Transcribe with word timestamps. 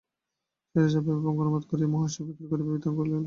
সেটা 0.75 0.87
ছাপাইয়া 0.93 1.17
ও 1.17 1.25
বঙ্গানুবাদ 1.25 1.63
করিয়া 1.69 1.89
মহোৎসবে 1.93 2.23
বিক্রী 2.29 2.45
করিবে, 2.51 2.69
বিতরণ 2.73 2.93
করিলে 2.97 2.97
লোকে 2.97 2.97
পড়ে 2.99 3.09
না। 3.09 3.19